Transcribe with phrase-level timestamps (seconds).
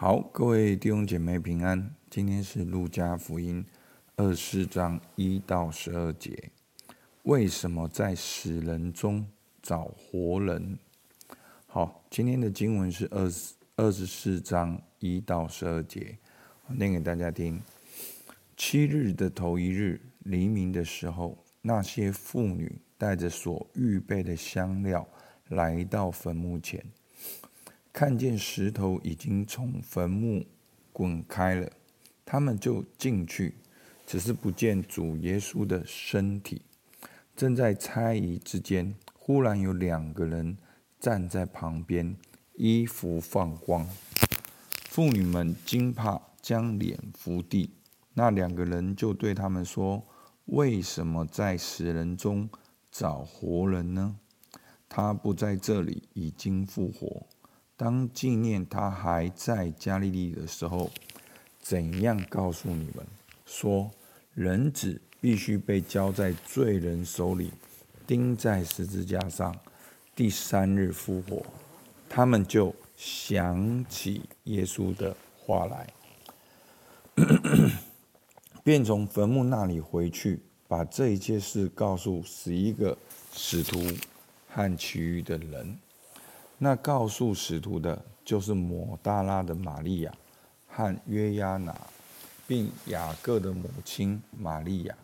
[0.00, 1.92] 好，各位弟兄姐妹平安。
[2.08, 3.66] 今天是路加福音
[4.14, 6.52] 二十四章一到十二节。
[7.24, 9.26] 为什么在死人中
[9.60, 10.78] 找活人？
[11.66, 16.16] 好，今天的经文是二十二十四章一到十二节，
[16.68, 17.60] 念给大家听。
[18.56, 25.04] 七日的头一日，黎明的时候，那些妇女带着所预备的香料
[25.48, 26.86] 来到坟墓前。
[27.92, 30.46] 看见石头已经从坟墓
[30.92, 31.70] 滚开了，
[32.24, 33.54] 他们就进去，
[34.06, 36.62] 只是不见主耶稣的身体。
[37.34, 40.56] 正在猜疑之间，忽然有两个人
[41.00, 42.16] 站在旁边，
[42.54, 43.86] 衣服放光。
[44.88, 47.70] 妇女们惊怕，将脸伏地。
[48.14, 50.04] 那两个人就对他们说
[50.46, 52.50] ：“为什么在死人中
[52.90, 54.16] 找活人呢？
[54.88, 57.26] 他不在这里，已经复活。”
[57.78, 60.90] 当纪念他还在加利利的时候，
[61.60, 63.06] 怎样告诉你们
[63.46, 63.88] 说，
[64.34, 67.52] 人子必须被交在罪人手里，
[68.04, 69.54] 钉在十字架上，
[70.16, 71.46] 第三日复活？
[72.08, 75.86] 他们就想起耶稣的话来，
[78.64, 82.98] 便从坟墓那里回去，把这一切事告诉十一个
[83.32, 83.78] 使徒
[84.48, 85.78] 和其余的人。
[86.58, 90.12] 那告诉使徒的，就是抹大拉的玛利亚
[90.66, 91.74] 和约亚拿，
[92.48, 94.98] 并雅各的母亲玛利亚，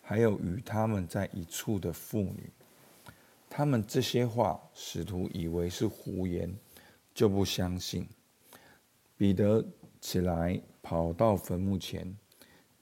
[0.00, 2.50] 还有与他们在一处的妇女。
[3.50, 6.54] 他们这些话，使徒以为是胡言，
[7.14, 8.08] 就不相信。
[9.16, 9.64] 彼得
[10.00, 12.16] 起来，跑到坟墓前，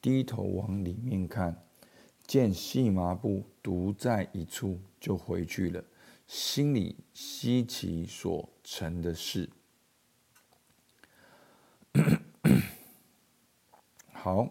[0.01, 1.57] 低头往里面看，
[2.25, 5.83] 见细麻布独在一处，就回去了。
[6.27, 9.48] 心里稀奇所成的事。
[14.12, 14.48] 好，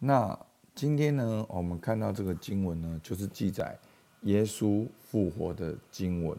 [0.00, 0.38] 那
[0.74, 3.78] 今天呢，我们看到这个经文呢，就是记载
[4.22, 6.36] 耶稣复活的经文。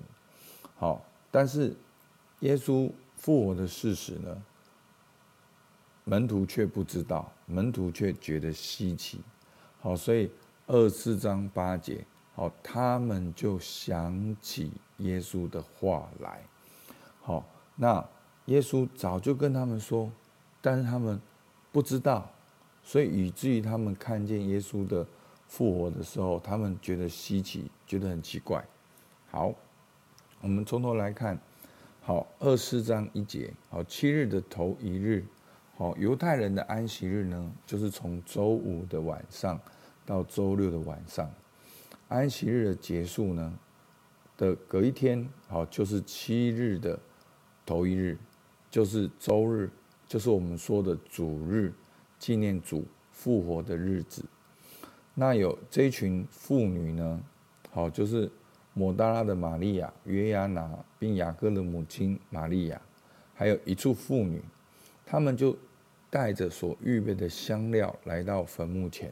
[0.76, 1.02] 好，
[1.32, 1.74] 但是
[2.42, 4.44] 耶稣复活的事实呢，
[6.04, 9.22] 门徒却不知道，门徒却觉得稀奇。
[9.80, 10.30] 好，所以
[10.68, 12.06] 二十四章八节。
[12.36, 16.42] 好，他们就想起耶稣的话来。
[17.22, 17.46] 好，
[17.76, 18.04] 那
[18.46, 20.12] 耶稣早就跟他们说，
[20.62, 21.22] 但是他们
[21.72, 22.30] 不知道，
[22.84, 25.06] 所以以至于他们看见耶稣的
[25.48, 28.66] 复活的时候，他们觉得稀奇，觉得很奇怪。
[29.30, 29.54] 好，
[30.42, 31.40] 我们从头来看。
[32.02, 33.54] 好，二四章一节。
[33.70, 35.26] 好，七日的头一日。
[35.78, 39.58] 好，犹太人的安息日呢，就是从周五的晚上
[40.06, 41.32] 到周六的晚上。
[42.14, 43.60] 安息日的结束呢
[44.38, 46.98] 的隔一天，好，就是七日的
[47.66, 48.16] 头一日，
[48.70, 49.68] 就是周日，
[50.08, 51.74] 就是我们说的主日，
[52.20, 54.24] 纪念主复活的日子。
[55.16, 57.20] 那有这群妇女呢，
[57.72, 58.30] 好，就是
[58.76, 60.70] 抹大拉的玛利亚、约亚拿，
[61.00, 62.80] 并雅各的母亲玛利亚，
[63.34, 64.40] 还有一处妇女，
[65.04, 65.58] 他们就
[66.12, 69.12] 带着所预备的香料来到坟墓前，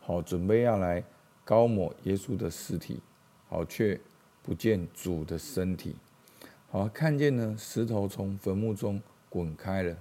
[0.00, 1.04] 好，准备要来。
[1.44, 3.00] 高抹耶稣的尸体，
[3.48, 4.00] 好，却
[4.42, 5.94] 不见主的身体。
[6.70, 9.96] 好，看见呢，石头从坟墓中滚开了。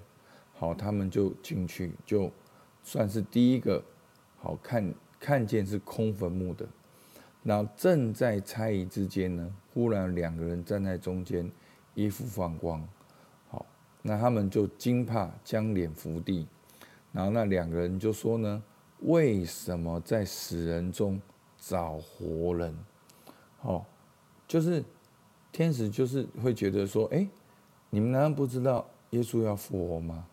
[0.53, 2.31] 好，他们就进去，就
[2.81, 3.83] 算是第一个
[4.37, 6.65] 好看看见是空坟墓的。
[7.41, 11.51] 那正在猜疑之间呢，忽然两个人站在中间，
[11.93, 12.87] 衣服放光。
[13.49, 13.65] 好，
[14.01, 16.47] 那他们就惊怕，将脸伏地。
[17.11, 18.63] 然后那两个人就说呢：
[19.01, 21.21] 为什么在死人中？
[21.65, 22.77] 找活人，
[23.59, 23.85] 好，
[24.45, 24.83] 就是
[25.49, 27.25] 天使，就是会觉得说，哎，
[27.89, 30.27] 你们难道不知道耶稣要复活吗？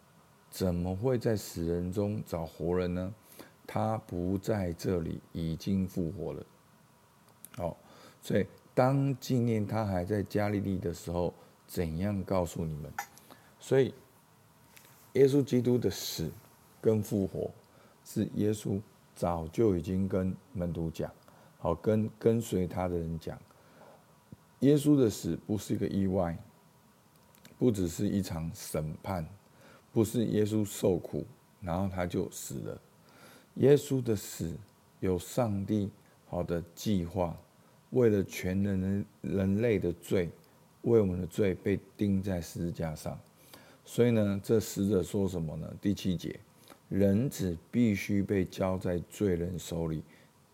[0.50, 3.14] 怎么会在死人中找活人呢？
[3.64, 6.44] 他不在这里，已经复活了。
[7.56, 7.76] 好，
[8.20, 11.32] 所以当纪念他还在加利利的时候，
[11.68, 12.92] 怎样告诉你们？
[13.60, 13.94] 所以
[15.12, 16.28] 耶稣基督的死
[16.80, 17.48] 跟复活，
[18.04, 18.80] 是耶稣
[19.14, 21.08] 早就已经跟门徒讲。
[21.62, 23.38] 好，跟跟随他的人讲，
[24.60, 26.36] 耶稣的死不是一个意外，
[27.58, 29.26] 不只是一场审判，
[29.92, 31.26] 不是耶稣受苦，
[31.60, 32.80] 然后他就死了。
[33.56, 34.56] 耶稣的死
[35.00, 35.90] 有上帝
[36.26, 37.36] 好的计划，
[37.90, 40.30] 为了全人人类的罪，
[40.82, 43.20] 为我们的罪被钉在十字架上。
[43.84, 45.70] 所以呢，这使者说什么呢？
[45.78, 46.40] 第七节，
[46.88, 50.02] 人子必须被交在罪人手里。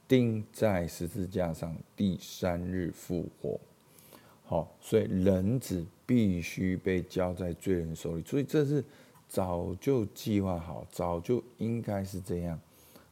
[0.09, 3.59] 钉在十字架上，第三日复活。
[4.45, 8.85] 好，所以人子必须被交在罪人手里，所以这是
[9.29, 12.59] 早就计划好，早就应该是这样。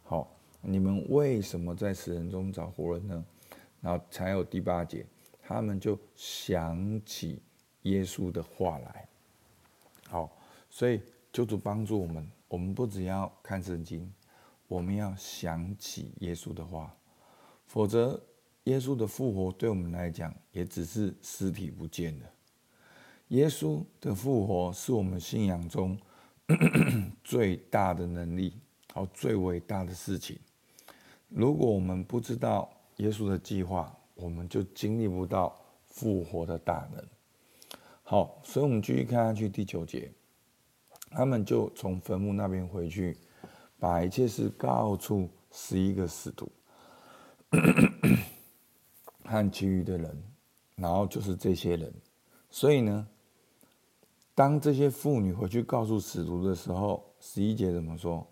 [0.04, 0.30] 好，
[0.60, 3.24] 你们为什么在死人中找活人呢？
[3.80, 5.04] 然后才有第八节，
[5.42, 7.42] 他们就想起
[7.82, 9.08] 耶稣的话来。
[10.06, 10.30] 好，
[10.70, 11.00] 所以
[11.32, 14.08] 求主帮助我们，我们不只要看圣经，
[14.74, 16.94] 我们要想起耶稣的话，
[17.66, 18.20] 否则。
[18.64, 22.26] 耶稣的复活对我们来讲，也只是尸体不见了。
[23.28, 25.98] 耶稣的复活是我们信仰中
[27.22, 28.54] 最大的能力，
[28.94, 30.38] 好，最伟大的事情。
[31.28, 35.54] 如果我们不知道耶稣的计划，我们就经历不到
[35.84, 37.06] 复活的大能。
[38.02, 40.10] 好，所以我们继续看下去第九节，
[41.10, 43.14] 他们就从坟墓那边回去，
[43.78, 46.50] 把一切事告诉十一个使徒。
[49.26, 50.22] 和其余的人，
[50.76, 51.90] 然后就是这些人，
[52.50, 53.08] 所以呢，
[54.34, 58.26] 当这些妇女回去告诉使徒的时候，十一节怎么说？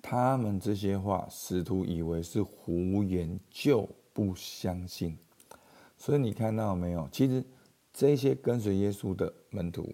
[0.00, 5.18] 他们这些话，使徒以为是胡言，就不相信。
[5.98, 7.08] 所以你看到没有？
[7.10, 7.44] 其实
[7.92, 9.92] 这些跟随耶稣的门徒，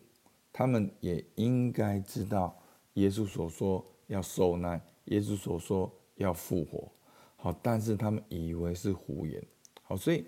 [0.53, 2.55] 他们也应该知道
[2.94, 6.91] 耶稣所说要受难，耶稣所说要复活。
[7.37, 9.44] 好，但是他们以为是胡言。
[9.82, 10.25] 好，所以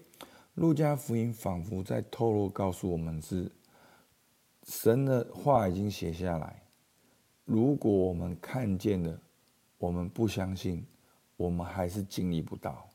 [0.54, 3.50] 路加福音仿佛在透露告诉我们是
[4.66, 6.62] 神的话已经写下来。
[7.44, 9.20] 如果我们看见了，
[9.78, 10.84] 我们不相信，
[11.36, 12.88] 我们还是经历不到。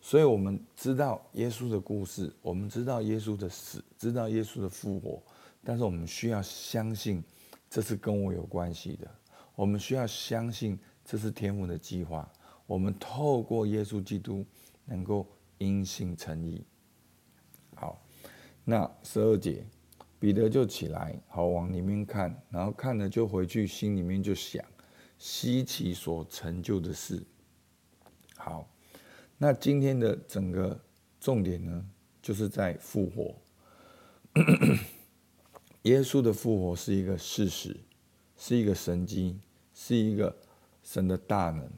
[0.00, 5.22] 所以我们知道耶稣的故事，我们知道耶稣的死，知道耶稣的复活，
[5.64, 7.24] 但是我们需要相信
[7.68, 9.10] 这是跟我有关系的。
[9.56, 12.30] 我们需要相信这是天父的计划。
[12.64, 14.46] 我们透过耶稣基督
[14.84, 15.26] 能够。
[15.58, 16.62] 因信称义。
[17.76, 18.04] 好，
[18.62, 19.64] 那十二节，
[20.18, 24.62] 彼得就起来，好往里面看，然后看了就回去，心里面就想
[25.16, 27.24] 希奇所成就的事。
[28.36, 28.68] 好，
[29.38, 30.78] 那今天的整个
[31.18, 31.86] 重点呢，
[32.20, 33.34] 就是在复活。
[35.84, 37.74] 耶稣的复活是一个事实，
[38.36, 39.38] 是一个神迹，
[39.74, 40.36] 是一个
[40.82, 41.70] 神的大能。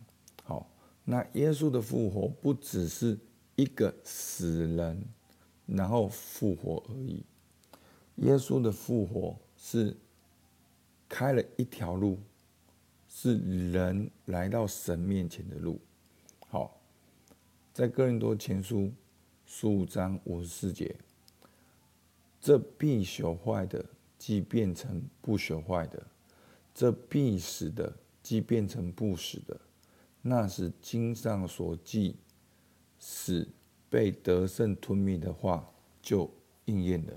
[0.45, 0.71] 好，
[1.05, 3.19] 那耶稣的复活不只是。
[3.61, 5.05] 一个死人，
[5.67, 7.25] 然后复活而已。
[8.19, 9.97] 耶稣的复活是
[11.09, 12.21] 开了一条路，
[13.09, 15.81] 是人来到神面前的路。
[16.49, 16.81] 好，
[17.75, 18.93] 在哥林多前书
[19.45, 20.95] 十五章五十四节，
[22.41, 23.85] 这必朽坏的，
[24.17, 26.01] 即变成不朽坏的；
[26.79, 27.93] 这必死的，
[28.23, 29.61] 即变成不死的。
[30.23, 32.15] 那是经上所记。
[33.01, 33.49] 死
[33.89, 35.69] 被得胜吞灭的话
[36.01, 36.31] 就
[36.67, 37.13] 应验了。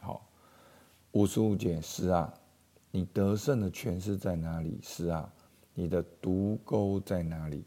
[0.00, 0.28] 好，
[1.12, 2.34] 五十五节是啊，
[2.90, 4.80] 你得胜的权势在哪里？
[4.82, 5.32] 是啊，
[5.72, 7.62] 你的毒钩在哪里？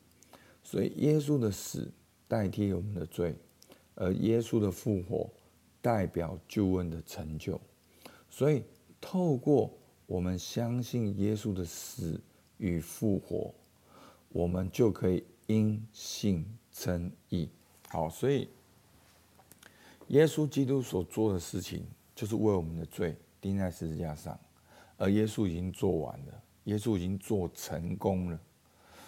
[0.62, 1.90] 所以耶稣的死
[2.28, 3.34] 代替我们的罪，
[3.96, 5.30] 而耶稣的复活
[5.81, 7.60] 代表救恩的成就。
[8.30, 8.64] 所以
[9.00, 9.72] 透过
[10.06, 12.20] 我们相信耶稣的死
[12.58, 13.54] 与复活，
[14.30, 16.46] 我们就可以因信。
[16.76, 17.48] 称义，
[17.88, 18.50] 好，所以
[20.08, 21.86] 耶稣基督所做的事情，
[22.16, 24.40] 就是为我们的罪钉在十字架上，
[24.98, 28.40] 而耶稣已经做完了，耶稣已经做成功了，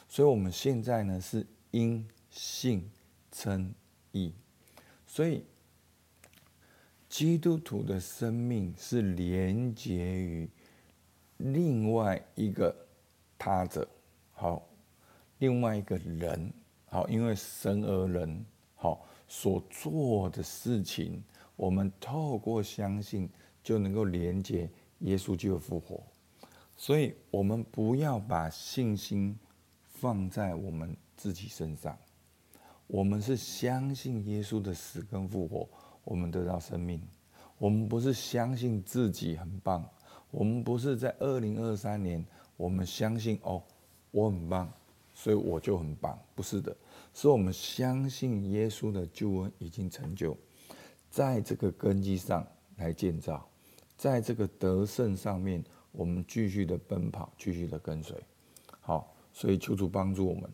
[0.07, 2.87] 所以我们现在呢是因信
[3.31, 3.73] 称
[4.11, 4.31] 义，
[5.07, 5.43] 所以
[7.09, 10.47] 基督徒的生命是连结于
[11.37, 12.75] 另外一个
[13.37, 13.87] 他者，
[14.33, 14.61] 好，
[15.39, 16.51] 另外一个人。
[16.87, 21.21] 好，因为神而人，好所做的事情，
[21.57, 23.29] 我们透过相信
[23.61, 26.01] 就能够连接耶稣就会复活，
[26.77, 29.37] 所以我们不要把信心
[29.83, 31.97] 放在我们自己身上，
[32.87, 35.67] 我们是相信耶稣的死跟复活，
[36.05, 37.01] 我们得到生命。
[37.57, 39.83] 我们不是相信自己很棒，
[40.31, 42.25] 我们不是在二零二三年，
[42.57, 43.61] 我们相信哦，
[44.11, 44.71] 我很棒，
[45.13, 46.75] 所以我就很棒，不是的。
[47.13, 50.35] 是我们相信耶稣的救恩已经成就，
[51.09, 53.47] 在这个根基上来建造，
[53.95, 55.63] 在这个得胜上面，
[55.93, 58.21] 我们继续的奔跑，继续的跟随。
[58.81, 60.49] 好，所以求主帮助我们。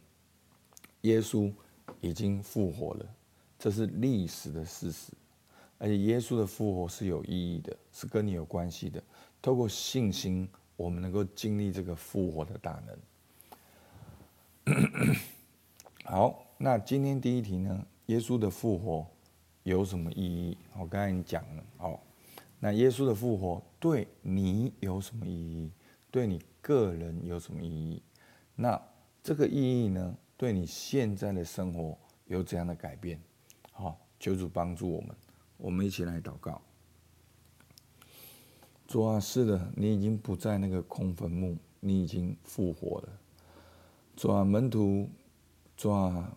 [1.02, 1.52] 耶稣
[2.00, 3.06] 已经复活了，
[3.58, 5.12] 这是历史的事实，
[5.82, 9.02] 而且耶稣的复活是有意义的，是跟你有关系的。
[9.42, 12.80] 透过信心，我们能够经历这个复活的大
[14.66, 15.16] 能。
[16.06, 16.46] 好。
[16.64, 17.84] 那今天第一题呢？
[18.06, 19.08] 耶稣的复活
[19.64, 20.56] 有什么意义？
[20.78, 22.00] 我刚才已经讲了，哦，
[22.60, 25.72] 那耶稣的复活对你有什么意义？
[26.12, 28.00] 对你个人有什么意义？
[28.54, 28.80] 那
[29.24, 30.16] 这个意义呢？
[30.38, 31.98] 对你现在的生活
[32.28, 33.20] 有怎样的改变？
[33.72, 35.16] 好，求主帮助我们，
[35.62, 36.60] 我们一起来祷告。
[38.88, 43.10] 主啊，是的，你已经不在那个空坟墓，你已经复活了。
[44.16, 45.08] 主啊，门徒，
[45.78, 46.36] 主啊，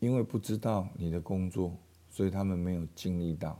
[0.00, 1.72] 因为不知道你的工作，
[2.10, 3.56] 所以他们没有经历到。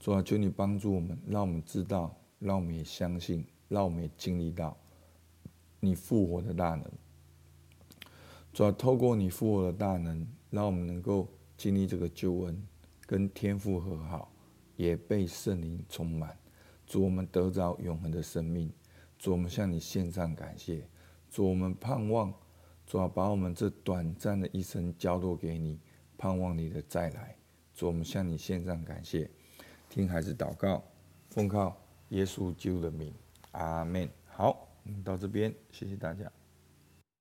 [0.00, 4.76] 主啊，求你帮助我们，让我们知道，让我们也相信，让我们也经历到
[5.78, 6.84] 你复活的大能。
[8.52, 12.62] 主要透过你复活的大能，让我们能够经历这个救恩，
[13.08, 14.30] 跟天父和好，
[14.76, 16.36] 也被圣灵充满。
[16.86, 18.70] 主，我们得着永恒的生命。
[19.18, 20.86] 主，我们向你献上感谢。
[21.30, 22.30] 主，我们盼望，
[22.86, 25.80] 主要把我们这短暂的一生交托给你，
[26.18, 27.34] 盼望你的再来。
[27.74, 29.30] 主，我们向你献上感谢。
[29.88, 30.84] 听孩子祷告，
[31.30, 33.14] 奉靠耶稣救的名，
[33.52, 34.06] 阿门。
[34.26, 34.68] 好，
[35.02, 36.30] 到这边，谢谢大家。